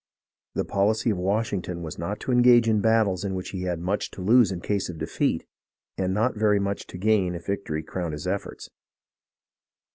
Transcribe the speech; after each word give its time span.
The 0.55 0.65
policy 0.65 1.11
of 1.11 1.19
Washington 1.19 1.83
was 1.83 1.99
not 1.99 2.19
to 2.21 2.31
engage 2.31 2.67
in 2.67 2.81
battles 2.81 3.23
in 3.23 3.35
which 3.35 3.49
he 3.49 3.65
had 3.65 3.79
much 3.79 4.09
to 4.17 4.21
lose 4.23 4.51
in 4.51 4.59
case 4.59 4.89
of 4.89 4.97
defeat, 4.97 5.45
and 5.95 6.11
not 6.11 6.33
very 6.35 6.59
much 6.59 6.87
to 6.87 6.97
gain 6.97 7.35
if 7.35 7.45
victory 7.45 7.83
crowned 7.83 8.13
his 8.13 8.25
efforts. 8.25 8.71